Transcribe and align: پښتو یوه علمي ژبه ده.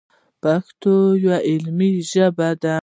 پښتو 0.43 0.93
یوه 1.23 1.37
علمي 1.49 1.91
ژبه 2.09 2.49
ده. 2.61 2.75